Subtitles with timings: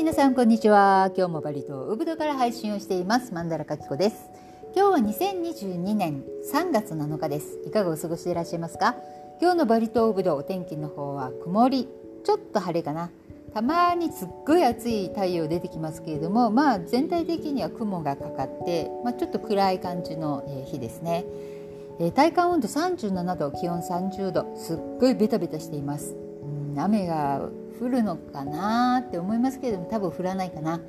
[0.00, 1.12] 皆さんこんにちは。
[1.14, 3.34] 今日もバリ島ウブドから配信をしています。
[3.34, 4.30] マンダラカキコです。
[4.74, 7.58] 今日は2022年3月7日です。
[7.66, 8.96] いかがお過ごしでいらっしゃいますか？
[9.42, 11.86] 今日のバリ島ウブドお天気の方は曇り。
[12.24, 13.10] ちょっと晴れかな。
[13.52, 21.26] たまにすっごい暑い太陽出てきますけれどもまあ全体的には雲がかかって、まあ、ちょっと暗い感じの日ですね、
[22.00, 24.56] え体感温度37度気温30度。
[24.56, 26.16] すっごいベタベタしています、
[26.72, 30.80] うん、雨が降るのかなって思いますけれども多分降らないかな、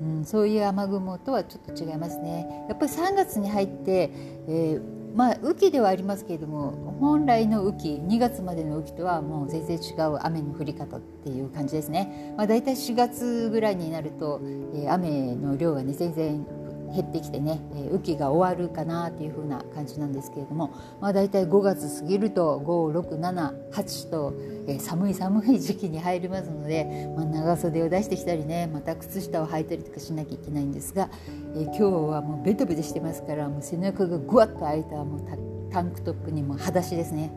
[0.00, 2.64] うん、そういう雨雲とはちょっと違いますね。
[2.68, 4.10] やっぱり3月に入って、
[4.48, 4.82] えー、
[5.14, 14.40] まあ雨季ではありますけれども本来の雨季2月までの雨季とはもう全然違う雨の降り方っていう感じですね、まあ、大体4月ぐらいになると、
[14.74, 16.46] えー、雨の量がね全然
[16.94, 24.34] 減ってきてね、えー、雨季が終わるかなっていう風な感じなんですけれども、まあ、大体5月過ぎると5678と、
[24.66, 31.10] えー、寒い寒い時期に入りますので、まあ、長袖を出してきたりねまた靴下を履いたりとかしなきゃいけないんですが、
[31.54, 37.30] えー、今日はもうベトベトしてますからもう背中がぐわっと開いたもうタンクトップにも裸足ですね。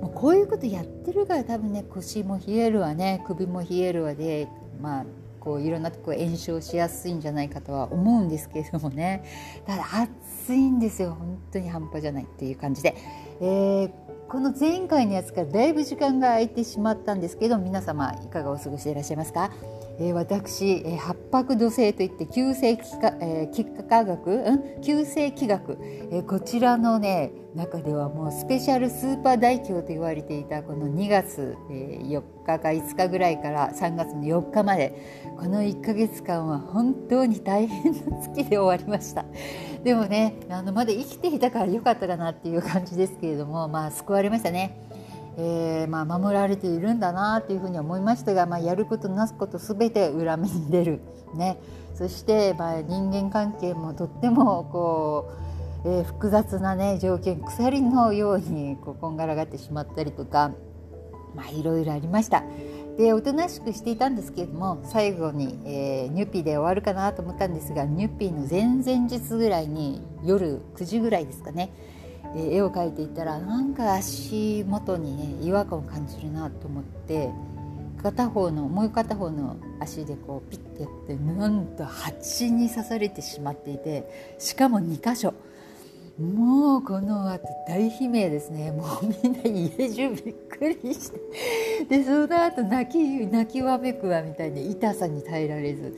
[0.00, 4.48] もうこういうことやってるから多分ね腰も冷えるわね首も冷えるわで
[4.80, 5.04] まあ
[5.44, 9.22] こういろんなとこ炎症しやすいんじゃないかとは思うんですけれどもね。
[9.66, 9.84] ただ
[10.44, 12.94] 暑いんですよ本当に半端じゃないっていう感じで、
[13.40, 13.90] えー、
[14.28, 19.50] この前回のやつからだいぶ時間が空いてしまったんですけど皆様いかがお過ごしでいらっしゃいますか？
[19.98, 25.78] えー、私、えー、八白土星といって急性気化、えー、気化学、うん、急性気学、
[26.10, 35.24] えー、こちらのね中ではもうスペシャルスーパー大凶と言われていたこの2月、えー、4日か5日ぐらいから3月の4日まで。
[35.36, 39.24] この1ヶ月間は本当に大変な月で終わりました。
[39.82, 44.78] でもねあのまだ生きていたから良かったかなっていう感じですけれどもまあ救われましたね。
[45.36, 51.00] えー、まあ、守られているんだなというふうに思いましたが、まあ、やることなすことすべて裏目に出る、
[51.34, 51.58] ね、
[51.94, 55.32] そして、まあ、人間関係もとってもこ
[55.84, 60.52] う、えー、複雑な、ね、条件鎖のようにこうこんがらがってしまったりとか、
[61.34, 62.44] まあ、いろいろありました。
[62.96, 71.72] でおとなしくしていたんですけれども最後に、えー、ニュッピーで終わるかなと思ったんですがニュッピーの前々日ぐらいに夜9時ぐらいですかね
[72.36, 77.30] 絵を描いていたらなんか足元にね違和感を感じるなと思って
[78.02, 85.34] 片方のもう片方の足でこうピッてやってなんと蜂に刺されてしまっていてしかも2箇所。
[86.20, 88.70] もうこの後大悲鳴ですね。
[88.70, 91.18] もうみんな家中びっくりして。
[91.88, 95.92] でその後泣き泣きわめくわみたいに痛さに耐えられず。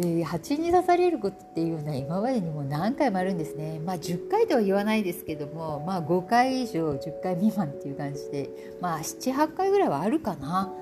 [0.00, 8.48] で蜂に刺されることっていうのは今までにも何回もあるんですね、まあ、10回とは言わないですけども、まあ、5回以上10回未満っていう感じで、
[8.80, 10.72] まあ、78回ぐらいはあるかな。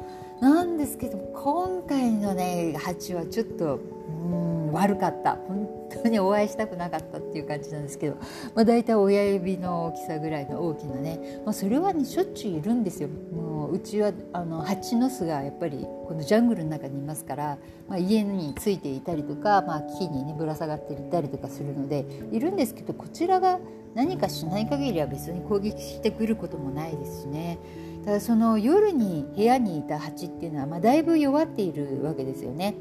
[0.41, 5.34] なんですけども今回のね蜂はちょっとうん悪かった。
[5.34, 8.16] 本当にお会いしたくなかったっていう感じなんですけど、
[8.54, 13.09] まあ、大体親指の大きさぐらいの大きなね、まあ、それはねしょっちゅういるんですよ。
[13.09, 23.59] もううちはあの蜂の巣がやっぱりこのジャングルの中にいますから、まあ、家についていたりとか、まあ、木にねぶら下がっていたりとかするのでいるんですけどこちらが
[23.94, 27.59] 何かしない限りは別に攻撃してくることもないですしね。
[28.04, 32.75] ただその夜に部屋にいた蜂っていうのは、まあ、だいぶ弱っているわけですよね。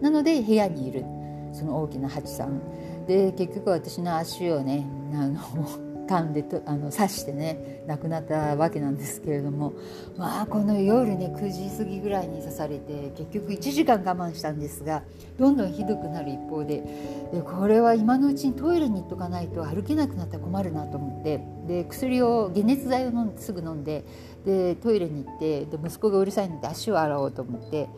[0.00, 1.04] なので部屋にいる
[1.52, 2.60] その大きな蜂さん。
[3.06, 5.40] で結局私の足をねあの
[6.08, 9.74] 噛んでとあの刺してね亡くなったわけなんですけれども
[10.16, 15.02] まあこの夜ね9時過ぎぐらいに刺されて結局1時間我慢したんですが
[15.38, 16.82] どんどんひどくなる一方で
[17.30, 24.02] でこれは今のうちにトイレに行っとかないと歩けなくなったら困るなと思ってで薬を解熱剤を飲んすぐ飲んで
[24.46, 27.88] でトイレに行ってで息子がうるさいので足を洗おうと思って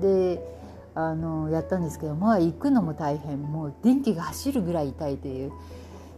[0.00, 0.57] で
[0.98, 3.40] あのやったんですけどまあ行くのも大変。
[3.40, 5.52] もう電気が走るぐらい痛いという。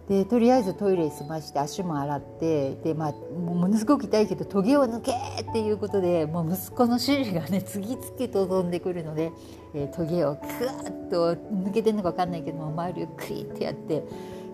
[0.09, 9.31] でとりあえずトイレ済まして足も洗ってで、まあ、ものすごく痛いけどトゲを抜けっていうことでもう息子の指示がね 次々と飛んでくるので、
[9.73, 14.03] えー、トゲをクワッと抜けてるのか分かんないけども周りをクイッてやって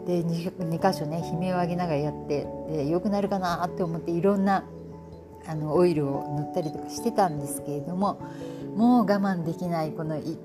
[0.06, 4.64] で 2, 2箇所ね悲鳴を上げながらやってでよくなるかなって思っていろんな
[5.46, 8.18] あのオイルを塗ったりとかしてたんですけれども
[8.76, 10.36] もう我慢できないこの 1,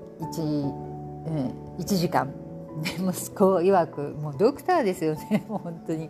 [1.78, 2.32] 1時間。
[2.82, 5.44] 息子 曰くもうドクターですよね。
[5.48, 6.08] もう本当に。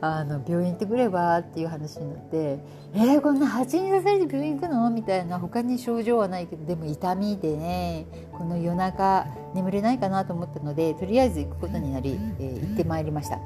[0.00, 2.58] あの病院行ってくればっていう話になって
[2.94, 5.38] 「えー、こんな蜂に刺されて病院行くの?」みたいな。
[5.38, 8.06] 他に症状はないけどでも痛みでね
[8.36, 13.38] この夜中眠れないかなと思ったのでとりあえず行くことになり、えー、行ってまいりました。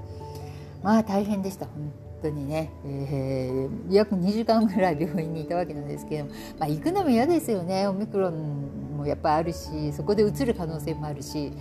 [0.82, 1.66] まあ大変でした。
[1.66, 1.92] 本
[2.22, 6.26] 当にね、えー、約2時間ぐらい病院にいたわけなんですけど、
[6.58, 7.86] まあ、行くのも嫌ですよね。
[7.86, 11.52] オミクロンもやっぱあるしそこでうつる可能性もあるし。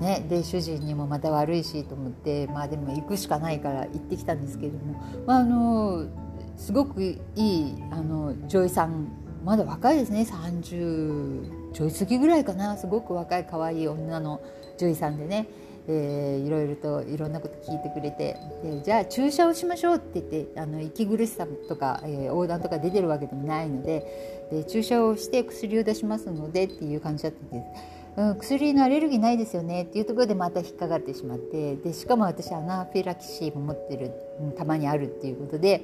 [0.00, 6.08] ね、で主人にもまた悪いしと思ってまあでも行くしかないから行ってきたんですけれども、まあ、あの
[6.56, 9.06] すごくいいあの女医さん
[9.44, 10.22] まだ若いですね。
[10.22, 12.76] 30ちょい過ぎぐらいかな。
[12.76, 14.40] すごく若い可愛い女の
[14.78, 15.46] 女医さんでね。
[15.86, 18.36] えー、いろいろといろんなこと聞いてくれて
[18.84, 27.94] じゃあ注射をしましょうって言ってあの息苦しさとか、えー、横断とか出てるわけでもないのでで注射をして薬を出しますのでっていう感じだったんです。
[28.16, 35.82] うん、薬のアレルギーないですよねっていうところでまた引っかかってしまってでしかも私アナフィラキシーも持ってる、うん、たまにあるっていうことで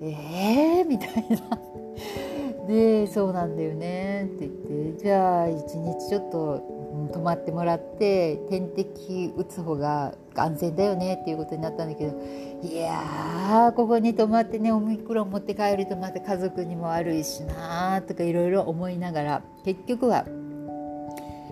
[0.00, 6.77] えーみたいなでそうなんだよねって言ってじゃあ一日ちょっと
[7.12, 12.20] 泊まってもらって点滴打つ方が安全だよねっていうことになったんだけど
[12.62, 20.24] いやここに泊まってねオミクロン持って帰るとまた家族にも悪いしなとかいろいろ思いながら結局は、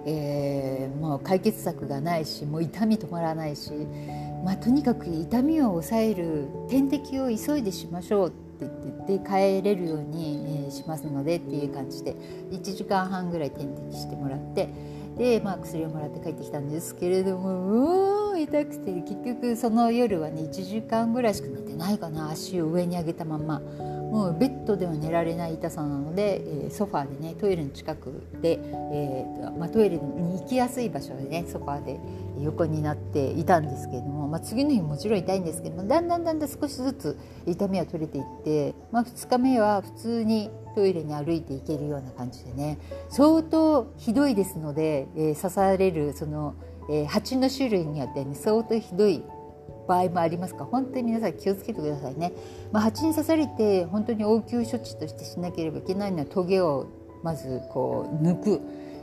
[0.06, 3.72] えー、もう解決策がないしもう痛み止まらないし、
[4.44, 8.37] まあ、とにかく痛みを抑える点滴を急いでしましょうって
[9.06, 12.14] 言って帰れるように、しますのでっていう感じで
[12.50, 14.69] 1時間半ぐらい点滴してもらって。
[15.16, 22.30] で、まあ、薬をもらって帰ってきたんですけれどもうー痛くて結局その夜はね1時間ぐらいしか寝てないかな。
[22.30, 23.60] 足を上に上げたまま。
[23.60, 28.60] もうベッドでは寝られない痛さなので、え、ソファーでねトイレの近くで、
[28.92, 32.00] えーまあ、トイレに行きやすい場所でねソファーで
[32.40, 42.78] 横になっていたんですけれども、まあ、次の日もちろん痛いんですけどもだんだんだんだん少しずつ痛みは取れていって、まあ、2日目は普通にトイレに歩いていけるような感じでね。
[43.08, 46.55] 相当ひどいですので、えー、刺されるその、
[46.90, 49.25] えー、蜂の種類によってね相当ひどい
[49.88, 50.67] 場合もありますか。
[50.67, 52.32] 本当に皆さん気をつけてくださいね。
[52.73, 56.88] まあ、蜂に刺されて本当に応急処置としてしなければいけないのはトゲを
[57.23, 58.61] まずこう抜く。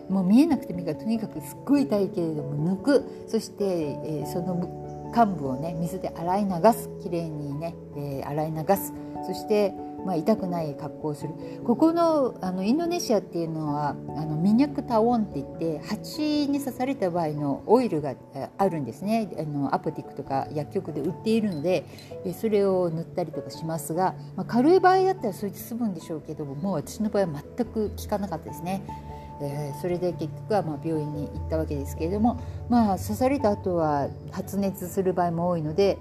[0.10, 3.04] もう見えなくてもいいからとにかくすっごい痛いけれども抜く。
[3.28, 6.90] そして、えー、その幹部をね水で洗い流す。
[7.02, 8.94] きれいにね、えー、洗い流す。
[9.26, 9.74] そして
[10.06, 11.34] まあ、痛くない格好をする
[11.66, 13.94] ここのあのインドネシアっていうのはあ
[14.26, 18.16] のミニャクタオンって言って蜂に刺された場合のオイルが
[18.58, 21.86] あるんですねあのアポティックとか薬局で売っているので
[22.40, 28.84] それを塗ったりとかしますが、まあ、軽い場合だったらそれで済むんでしょうけどももう私の場合は全く効かなかったですね。
[29.42, 32.40] えー、それで結局はまあ病院に行ったわけですけれども、
[32.70, 35.98] まあ、刺された後は発熱する場合も多いので、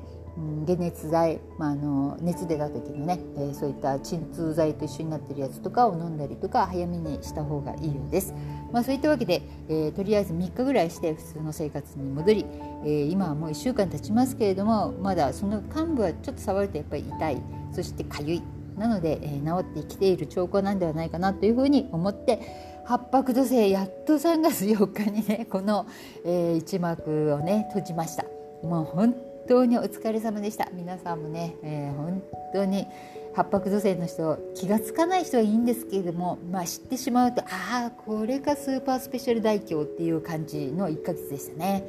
[0.67, 8.35] 解熱剤、まあ、あの熱出た時のね、えー、そういった鎮痛剤と一緒になってるやつとかを飲んだりとか早めにした方がいいようです。
[8.73, 12.47] まあ、そういったわけで、えー、とりあえず3日ぐらいして普通の生活に戻り、
[12.85, 17.43] えー、今はもう1週間経ちますけれどもまだその幹部はちょっと触るとやっぱり痛い
[17.73, 18.43] そしてかゆい
[18.79, 22.41] なので、えー、治ってきている兆候なんではないかなというふうに思って
[22.87, 25.87] 八白土星やっと3月4日にねこの、
[26.25, 28.25] えー、一幕をね閉じました。
[28.63, 29.15] もう本
[29.53, 30.71] 当にお疲れ様でした。
[30.73, 32.23] 皆さんもね、えー、本
[32.55, 32.87] 当に
[33.35, 41.87] 八白土星の人気が付かない人はいいんですけれども、まあ、知ってしまうとああこれがスーパースペシャル大凶っていう感じの1ヶ月でしたね。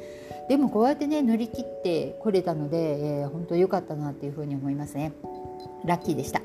[0.50, 5.12] でもこうやってね乗り切ってこれたので、えー、本当良かったなっていうふうに思いますね。
[5.86, 6.42] ラッキーでした。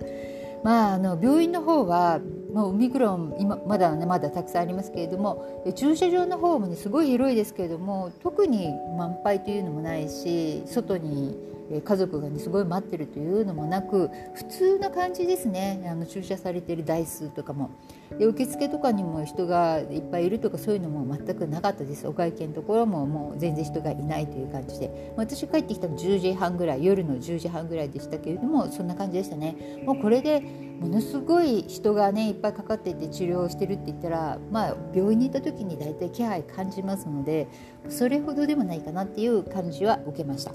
[0.64, 2.22] まあ、あの病院の方は
[2.54, 11.38] まあオミクロン今まだねまだたくさんありますけれども駐車場の方もねすごい広いですけれども特に満杯というのもないし外に
[11.84, 15.88] 家族がねすごい待ってるというのもなく普通な感じですね。
[15.90, 17.70] あの駐車されている台数とかも。
[18.18, 22.08] で受付とかにも人がいっぱいいるとかそういうのも全くなかったです。
[22.08, 25.14] お会計のところももう全然人がいないという感じで。
[25.16, 29.56] 私帰ってきたの10時半ぐらい夜の10時半ぐらいでしたけれどもそんな感じでしたね。
[29.86, 30.42] もうこれで
[30.80, 37.48] ものすごい人がねいっぱいかかっていて治療してるって言ったらまあ病院に行った時に大体気配感じますので
[37.90, 40.54] それほどでもないかなっていう感じは受けました。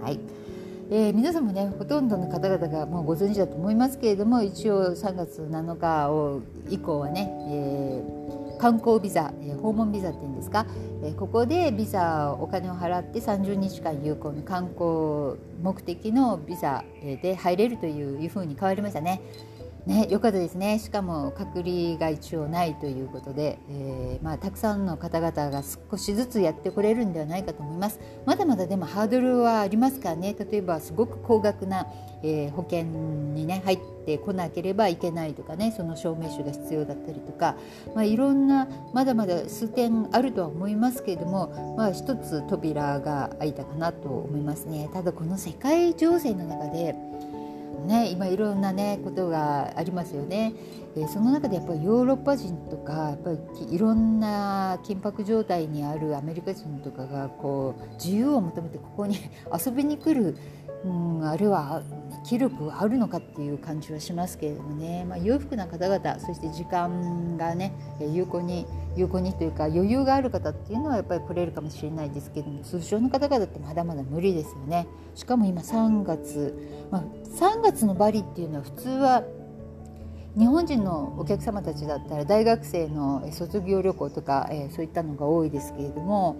[0.00, 0.43] はい。
[0.90, 10.66] えー、皆さんもねほとんどの方々がもうご存知だと思いますけれども一応3月7日を以降はね、えー、観光ビザ、え、訪問ビザっていうんですか、
[11.02, 16.84] え、ここでビザお金を払って30日間有効の観光目的のビザ
[17.22, 19.22] で入れるというふうに変わりましたね。
[19.86, 20.78] ね、よかったですね。
[20.78, 28.00] しかも隔離が一応ないということで、えー、まあ、たくさんの方々が少しずつやってこれるんではないかと思います。
[28.24, 30.34] まだまだでもハードルはありますからね。
[30.38, 31.86] 例えばすごく高額な、
[32.22, 32.84] えー、保険
[33.34, 35.70] にね入ってこなければいけないとかね。
[35.76, 37.56] その証明書が必要だったりとか、
[37.94, 44.88] まあ、いろんなまだまだ数点あるとは思いますけれども、まあ、一つ扉が開いたかなと思いますね。
[44.94, 46.96] ただこの世界情勢の中で
[47.80, 50.54] ね、今いろんなねことがありますよね、
[50.96, 59.18] えー、その中でやっぱりヨーロッパ人とかやっぱりいろんな緊迫状態にあるアメリカ人とかがこう自由を求めてここに
[59.52, 60.36] 遊びに来る、
[60.84, 61.82] うん、あるは
[62.24, 74.86] 気力あるのかっていう感じはしますけれどもね、まあ、裕福な方々そして時間がね有効に有効にというか余裕がある方っていうのはやっぱり来れるかもしれないですけども通常の方々ってまだまだ無理ですよね。
[75.14, 76.54] しかも今3月、
[76.90, 79.24] まあ、3月のバリっていうのは普通は
[80.38, 86.36] 日本人のお客様たちだったら大学生の卒業旅行とか、え、そういったのが多いですけれども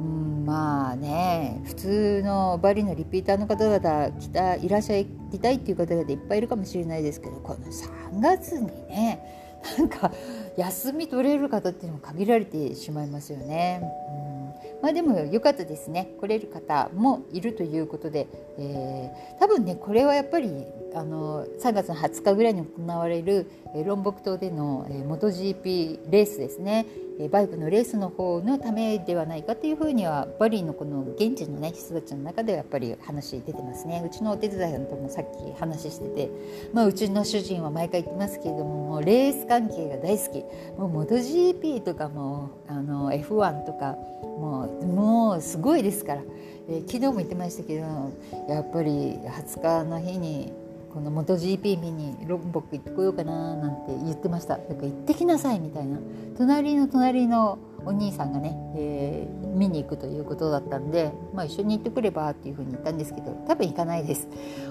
[0.00, 5.06] うんまあね普通のバリのリピーターの方々来たいらっしゃい
[5.40, 9.20] たいっていう方々いっぱいいるかもしれないですけどこの3月にね
[9.78, 10.10] なんか
[10.56, 13.82] 休み取れる方っていうのも限られてしまいますよね。
[14.08, 14.80] うん。
[14.82, 16.14] まあ、でも良かったですね。
[16.18, 18.26] 来れる方もいるということで、
[18.58, 20.64] えー、多分ねこれはやっぱり
[20.94, 23.50] あの3月の20日ぐらいに行われる
[23.84, 26.86] ロンボク島での MotoGP レースですね。
[27.28, 34.02] バイクのレースの方のためではないかというふうにはバリーのこの現地の、ね、人たちの中ではやっぱり話出てますね。
[34.04, 36.30] うちのお手伝いさんともさっき話してて、
[36.72, 40.44] まあ、うちの主人は毎回言ってますけれどももうレース関係が大好き。
[40.78, 46.22] もう MotoGP とかもあの F1 とかもうもうすごいですから、
[46.68, 48.12] えー、昨日も言ってましたけど
[48.48, 50.52] やっぱり20日の日に
[50.92, 54.56] この元 GP 見にロンボック行ってこようかななんて言ってました。
[54.56, 55.98] だか行ってきなさいみたいな。
[56.36, 64.28] 隣の隣のお兄さんがね、えー、見に行くということだったんで、まあ、一緒に行ってくればっていうふうに言ったんですけど多分行かないです。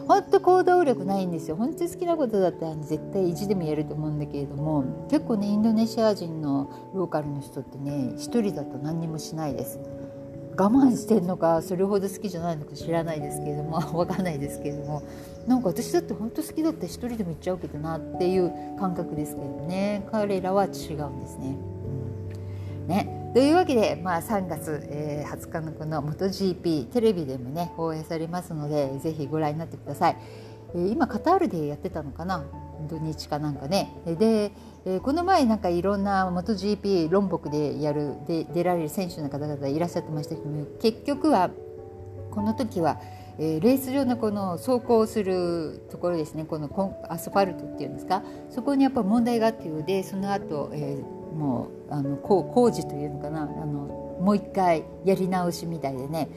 [0.07, 1.55] 本当行動力ないんですよ。
[1.55, 9.79] 本当に好きなことだったら絶対意地でもやると思うんだけれども結構ねインドネシア人のローカルの人ってね一人だと何にもしないです。
[10.57, 15.01] 我慢してんのかそれほど好きじゃないのか知らないですけれども 分かんないですけれども。
[15.49, 20.07] なんか私だって本当好きだったら一人でも行っちゃうけどなっていう感覚ですけどね。
[20.11, 20.71] 彼らは違う
[21.09, 21.57] んですね。
[22.87, 23.31] ね。
[23.33, 30.17] というわけで、まあ、3月、えー、20日のこの MotoGP テレビでもね放映されますのでぜひご覧になってください。
[30.75, 32.45] えー、今カタールでやってたのかな？
[32.87, 33.91] 土日かなんかね。
[34.05, 34.51] で
[34.85, 41.49] えー、この前なんかいろんな MotoGP 論北でやるで出られる選手の方々いらっしゃってましたけども結局は
[42.29, 43.01] この時は、
[43.39, 46.43] え、レース上のこの走行するところですね。
[46.43, 48.21] このコンアスファルトっていうんですか。
[48.49, 53.43] そこにやっぱ問題があっていうでその後、えー、もうあの工事というのかな。
[53.43, 56.27] あのもう一回やり直しみたいでね、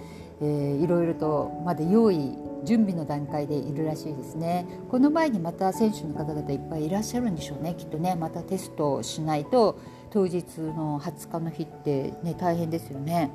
[0.41, 4.67] えー、いろいろとまだ用意準備の段階でいるらしいですね。
[4.89, 7.75] この前にまた選手の方々いっぱいいらっしゃるんでしょうね。
[7.77, 8.15] きっとね。
[8.15, 9.77] またテストをしないと
[10.11, 13.33] 当日の20日の日ってね大変ですよね。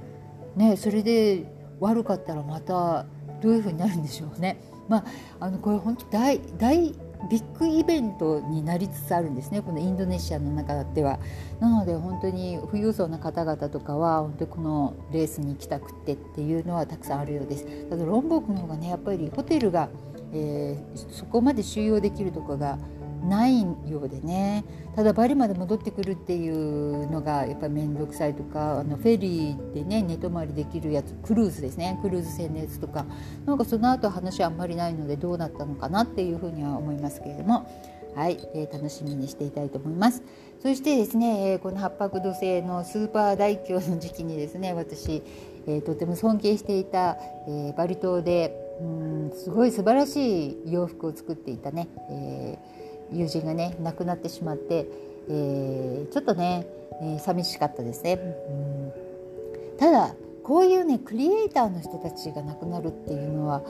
[0.56, 3.06] ねそれで悪かったらまた
[3.42, 4.60] どういうふうになるんでしょうね。
[4.88, 5.06] まあ、
[5.42, 6.94] あのこれ本当大大
[7.30, 11.20] ビッグイベントになりつつあるんですねこのインドネシアの中では。
[11.60, 17.66] なので本当に富裕層の方々とかは本当にこのレースに行きたくってっていうのはたくさんあるようです。
[17.90, 19.90] ただロンボークの方がねやっぱりホテルが、
[20.32, 22.78] えー、そこまで収容できるところが
[23.24, 24.64] ないようでね
[24.96, 33.06] ただバリまで戻ってくるっていうのがやっぱり面倒くさいとかあのフェリーでね寝泊まりできるやつクルーズですねクルーズ船のやつとか
[33.46, 37.70] なんかその後話はあんまりないのでどうなったのかなっていうふうには思いますけれども。
[38.16, 40.24] はい、えー、楽しみにしていたいと思います。
[40.60, 45.22] そしてですね、えー、この八白土星のスーパー大凶の時期にですね、私、
[45.68, 47.16] えー、とても尊敬していた、
[47.48, 52.77] えー、バリ島でうんすごい素晴らしい洋服を作っていたね、えー
[53.12, 54.88] 友人がね亡くなってしまって、
[55.30, 56.68] えー、ちょっとね、
[57.02, 58.14] えー、寂しかったですね。
[58.14, 59.78] うん。
[59.78, 63.62] ただこういうねクリエイターの人たちが亡くなるっていうのは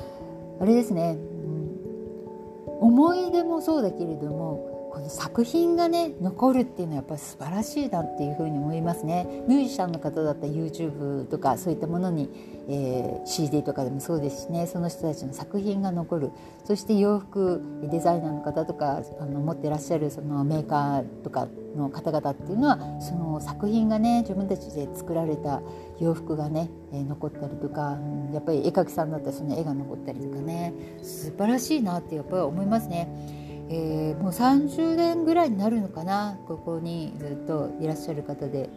[0.60, 9.44] あれですね、うん、思い出もそうだけれどもこの作品がね残るっていうのはやっぱり素晴らしいなっていうふうに思いますね。
[9.48, 12.30] ミュージシャンの方だったら YouTube とかそういったものに
[12.70, 14.68] えー、CD とかでもそうですしね。
[14.68, 16.32] その人たちの作品が残る。
[16.66, 25.62] そして洋服デザイナーの方とかあの持ってらっしゃるそのメーカーとかの方々っていうのはその作品がね自分たちで作られた
[26.00, 27.98] 洋服がね、えー、残ったりとか、
[28.34, 30.74] やっぱり絵描きさんだったらその絵が残ったりとかね。
[31.02, 33.47] 素晴らしいなってやっぱり思いますね。
[33.70, 38.70] えー、もう30年ぐらいになるのかなここにずっといらっしゃる方で。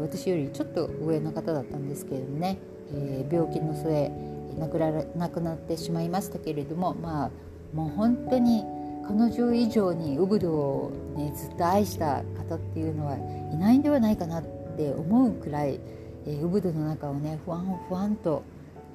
[0.00, 2.58] 私よりちょっと上の方だったんですけれどもね。
[2.92, 4.10] えー、病気の末
[4.58, 7.30] 亡くら亡くなってしまいましたけれどもまあ
[7.74, 8.64] もう本当に
[9.06, 13.16] 彼女以上にウブドを、ね、ずっと愛した方っていうのは
[13.52, 14.42] いないんではないかなっ
[14.76, 15.80] て思うくらい、
[16.26, 18.42] えー、ウブドの中をねふわんふわんと、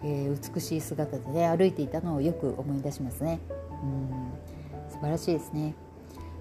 [0.04, 3.40] えー、美しい姿でね歩いていたのをよく思い出しますね。
[3.84, 4.53] うん。
[5.04, 5.76] 晴らしいですね。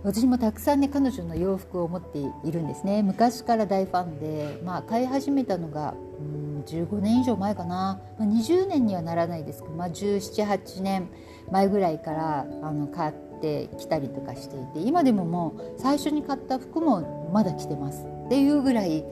[0.04, 3.02] 私もたくさんね彼女の洋服を持っているんですね。
[3.02, 11.08] 昔から大ファンで、まあ、買い始めたのがうん15年以上前かな、まあ、20年にはならないですけど、まあ、1718年
[11.50, 18.04] 前ぐらいからあの買ってきたりとかしていて今でももう最初に買った服もまだ着てます。
[18.26, 19.04] っていうぐらい、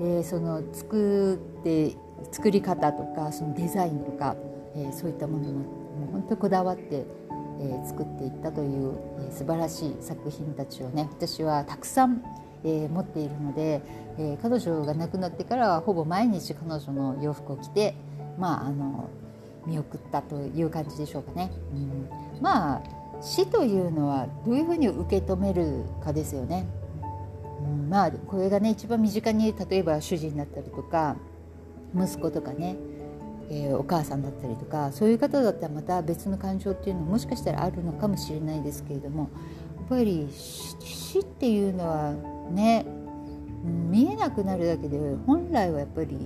[0.00, 1.96] えー、その作って
[2.32, 4.36] 作り方とかそのデザインとか、
[4.74, 5.64] えー、そういったものも
[6.12, 7.04] 本当こだわって
[7.60, 12.22] えー、作っていったという、えー、素晴らしい作品たちをね私はたくさん、
[12.64, 13.80] えー、持っているので、
[14.18, 17.94] え彼女が亡くなってからはほぼ毎日彼女の洋服を着て
[18.38, 19.08] まああの
[19.66, 21.50] 見送ったという感じでしょうかね。
[21.72, 22.08] うん、
[22.40, 22.82] まあ
[23.20, 26.66] 死というのはどういうふうに受け止めるかですよね。
[27.60, 31.16] うん、まあこれがね一番身近に例えば主人だったりとか
[31.96, 32.76] 息子とかね
[33.50, 39.30] えー、お母さんだったりとかそういう方だったらまた別の感情っていうのももしかしたらあるのかもしれないですけれども
[39.76, 42.14] やっぱり死っていうのは
[42.50, 42.84] ね、
[43.64, 46.16] 見えなくなるだけで本来はやっぱり、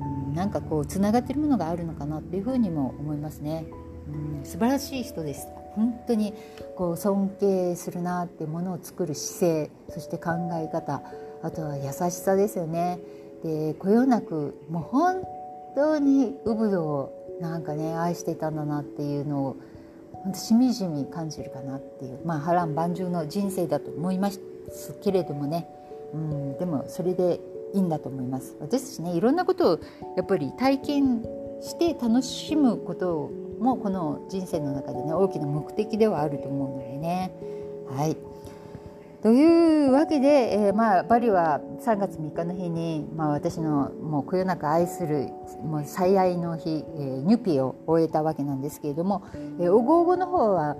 [0.00, 3.66] うん、なんかこうつながってるものがあるのかなっていうふうにも思いますね。
[4.08, 5.46] うん、素晴らしい人です
[5.76, 6.34] 本当に
[6.76, 11.02] こう尊敬するなってものを作る姿勢そして考え方
[11.42, 12.98] あとは優しさですよね。
[13.44, 15.22] でこよなくもう本
[15.74, 19.56] 当にウブドをなんかね愛していたんだなっていうのを
[20.12, 22.20] 本当しみじみ感じるかなっていう。
[22.24, 24.40] まあ波乱万丈の人生だと思います
[25.02, 25.66] けれどもね、
[26.12, 27.40] うん、でもそれで
[27.72, 28.56] いいんだと思います。
[28.60, 29.80] 私たちねいろんなことを
[30.16, 31.22] やっぱり体験
[31.62, 37.32] して楽しむこともこの人生の中でね大きな目的ではあると思うのでね。
[37.88, 38.16] はい。
[39.22, 40.28] というわけで、
[40.68, 45.28] えー、まあ、バリは3月3日の日に、まあ、私のもうこよなく愛する
[45.62, 49.22] もう最愛の日、えー、ニュピを終えたわけなんですけれども、
[49.60, 50.76] えー、おごおごの方は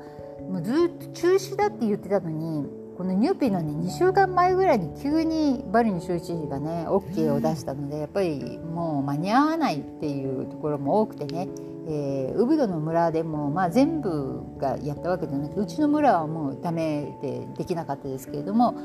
[0.48, 11.48] もうずっと中止だって言ってたのにこのニューピーのね2週間前ぐらいに急にバリの州知事がね OK を出したのでやっぱりもう間に合わないっていうところも多くてね
[11.92, 18.76] えー、ウブドの村でも、まあ、全部がやったわけじゃなくてうちの村はもうダメでできなかったですけれども、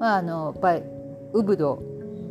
[0.00, 0.56] まあ、あの
[1.34, 1.82] ウブド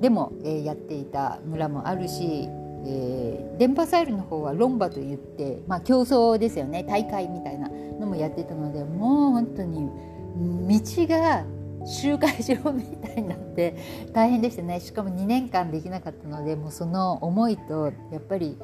[0.02, 2.50] でも、えー、やっていた村もあるし、
[2.88, 6.84] えー、デンパサールの方は lomba といって、まあ、競争ですよね。
[6.84, 9.90] 大会みたいなのもやってたのでもう本当に
[10.68, 11.46] 道が
[11.86, 13.76] 集会場みたいになって
[14.12, 14.80] 大変でしたね。
[14.80, 18.58] しかも2年間できなかったのでもうその思いとやっぱり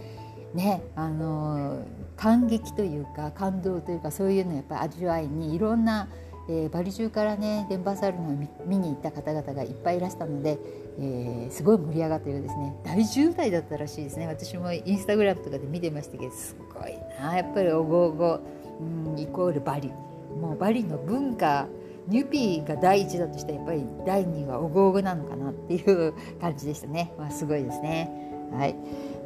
[0.53, 1.83] ねあの
[2.17, 6.07] 感激というか感動というかそういうのやっぱり味わいにいろんな、
[6.49, 10.59] えー、バリ中からね電波サールのを見に行った方々がいっぱいいらしたので、
[10.99, 12.75] えー、すごい盛り上がったようですね。
[12.83, 14.27] 大渋滞だったらしいですね。
[14.27, 17.35] 私もインスタグラムとかで見てましたけどすごいな。
[17.35, 18.39] やっぱりおごおご、
[18.79, 18.83] う
[19.15, 19.91] ん、イコールバリ。
[20.39, 21.67] もうバリの文化
[22.07, 28.09] ニューピーが第一だとしたらやっぱり第二はオゴオゴなのかなっていう感じでしたね、まあ、すごいですね。
[28.51, 28.75] はい、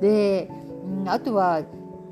[0.01, 0.51] で
[0.85, 1.63] うん、あとは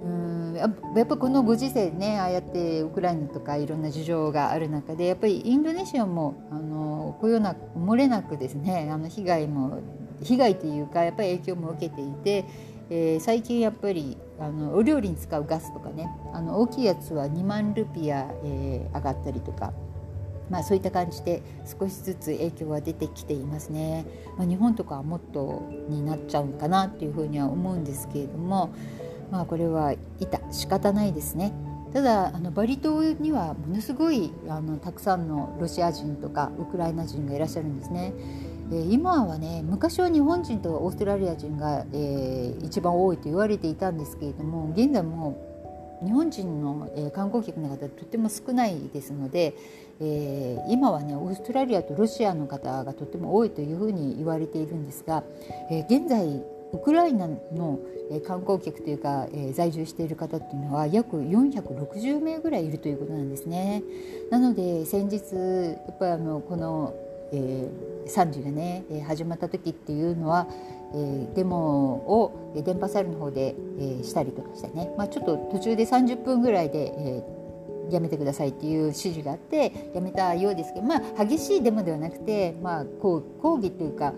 [0.04, 9.80] うんやっぱこのご時世ねああやってウクライナとかいろんな事情がある中でやっぱりインドネシアもあのこような漏れなくですねあの被害も
[10.22, 12.46] 被害というかやっぱり影響も受けていて、
[12.90, 19.74] えー、最近やっぱりあのお料理に使うガスとかねあの大きいやつは2万ルピア、えー、上がったりとか。
[20.50, 24.06] まあ、そういった感じで少しずつ影響は出てきていますね。
[24.38, 28.74] まあ、日本とかはもっとになっちゃうかなっていうふうには思うんですけれども、
[29.32, 31.54] まあ、これはいた仕方ないですね。
[31.94, 38.14] ただあのバリ島にはものすごいあのたくさんのロシア人とかウクライナ人がいらっしゃるんですね。
[38.72, 45.53] えー、今はね昔は日本人とオーストラリア人が、えー、一番多いと言われていたんですけれども現在も
[46.04, 49.56] 日本人の、えー、観光客の方とても少ないですので、
[50.00, 55.24] えー、今はねオーストラリアとロシアの方がとても多いというふうに言われているんですが、
[55.72, 56.42] えー、現在
[56.74, 57.80] ウクライナの
[58.26, 63.84] 観光客というか、えー、在住している方っていうのは約460名ぐらいいるということなんですね。
[64.32, 66.96] なので先日やっぱりあのこの、
[67.32, 70.48] えー、惨事がね始まった時っていうのは、
[70.94, 77.44] えー、デモを電波サルの方で、えー、したりとかしてね、まあ、ちょっと途中で30分ぐらいで、えー
[77.90, 83.22] やめてくださいっていう指示があってやめたようですけどまあ激しいデモではなくて、まあ、抗
[83.62, 84.14] 議というか、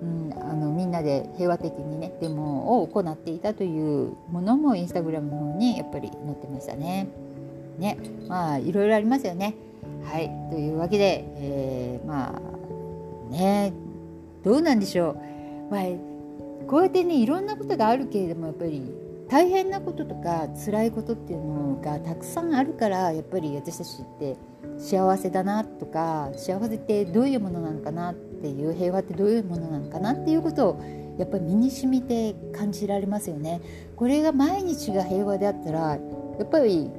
[0.00, 7.08] うん、あのみんなで平和的にねデモを行っていたというものもインスタグラムの方にやっぱり載ってましたね。
[7.78, 9.54] ねまあいろいろありますよね。
[10.04, 13.72] はいというわけで、えー、まあね
[14.42, 15.16] どうなんでしょう。
[15.70, 16.11] まあ
[16.72, 18.82] こうやってねいろんなことがあるけれどもやっぱり
[19.28, 24.38] 大変なこととか辛いことっていうのがたくさんあるからやっぱり私たちって
[24.78, 30.82] 幸せだなとか幸せってどういうものなのかなっていう平和ってどういうものなのかなっていうことを
[31.18, 33.60] やっぱり身に染みて感じられますよね。
[33.94, 35.98] これが毎日が平和であったらや
[36.42, 36.90] っぱり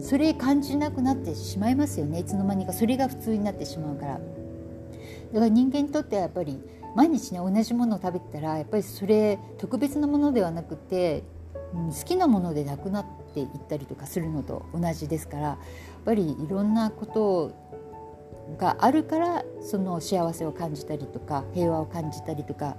[0.00, 4.12] それ感じなくなってしまいますよねいつの間にかそれが普通になってしまうから。
[4.14, 6.58] だから人間にとってはやっぱり
[6.94, 11.24] 毎日ね同じものを食べてたらやっぱりそれ特別なものではなくて
[11.74, 17.52] うん好きなものでなくなっていったりとかするのと同じですからやっぱりいろんなこと
[18.58, 22.76] があるからその幸せを感じたりとか平和を感じたりとか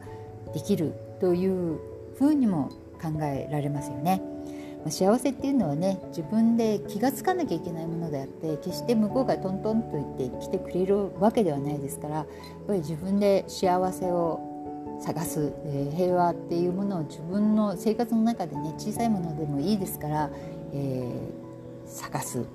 [0.54, 1.80] できるという
[2.18, 2.70] ふうにも
[3.02, 4.22] 考えられますよね。
[4.84, 12.26] ま幸せっていうのはね自分で気が付かなきゃいけないものであって決して向こうがトントンと言って来てくれるわけではないですからやっ
[12.68, 14.52] ぱり自分で幸せを
[15.02, 20.30] 探す、え、平和っていうものを自分の生活の中でね小さいものでもいいですから、
[20.74, 22.46] えー、探す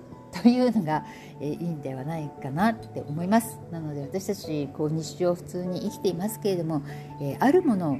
[0.43, 1.05] というのが、
[1.41, 3.59] え、いいんではないかなって思います。
[3.71, 6.83] なので私たちこう日常普通に生きていますけれども、
[7.21, 7.99] え、あるもの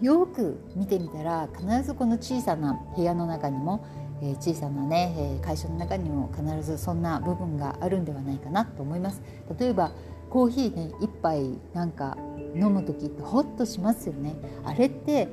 [0.00, 3.84] よく見てみたら必ずこの小さな部屋の中にも、
[4.20, 9.22] えー、小さなね、え会社の中にも必ずそんな部分があるんではないかなと思います。
[9.58, 9.92] 例えば
[10.30, 12.16] コーヒーね一杯なんか
[12.54, 14.34] 飲む時ってホッとしますよね。
[14.64, 15.28] あれって、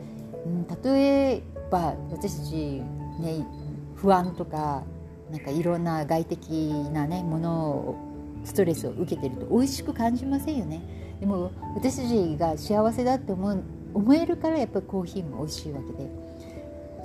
[0.46, 2.56] うん、例えば私たち
[3.20, 3.46] ね
[3.96, 4.84] 不安とか
[5.32, 6.50] なんかいろんな外的
[6.92, 7.96] なねものを
[8.44, 10.82] ストレスを受けてると美味しく感じませんよね。
[11.20, 13.64] でも私たちが幸せだって思う
[13.94, 16.10] 思えるからやっぱりコーヒーも美味しいわけで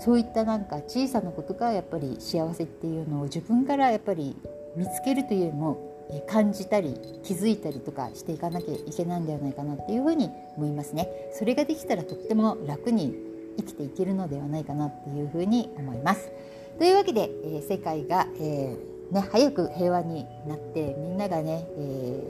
[0.01, 4.37] そういったなんか小さなことがやっぱり幸せっていうのを自分からやっぱり
[4.77, 5.89] 見つけるというよりも
[6.27, 11.09] 感じたり気づいたりとかしていかなきゃいけないんではないかなっていうふうに思いますね。
[11.33, 13.15] それができたらとっても楽に
[13.59, 16.31] 生きていけるのではないかなっていうふうに思います。
[16.79, 22.23] というわけで、えー、世界が、えー、ね、早く平和になってみんながね、え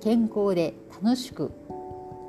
[0.00, 1.50] ー、健康で楽しく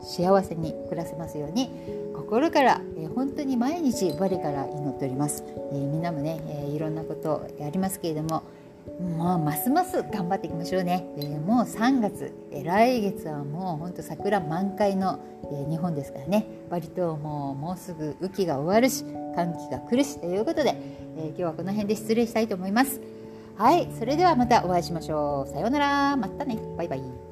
[0.01, 1.69] 幸せに暮らせますように
[2.15, 8.43] 心から、えー、本当に毎日我から祈っております、えー、みんなもね、えー、いろんなことやりますけれども
[8.99, 16.45] もうますます頑張っていきましょうね、えー、もう3月、えー、来月はもうほんと桜満開の、えー、日本ですからね。
[16.69, 19.03] 割ともうもうすぐ雨季が終わるし
[19.35, 20.75] 寒気が来るしということで、
[21.17, 23.01] え今日はこの辺で失礼したいと思います。
[23.55, 25.53] はいそれではまたお会いしましょう。
[25.53, 26.15] さようなら。
[26.17, 26.57] またね。
[26.77, 27.30] バイバイ。